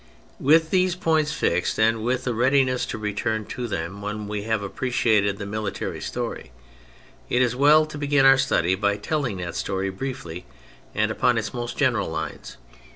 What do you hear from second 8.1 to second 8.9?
our study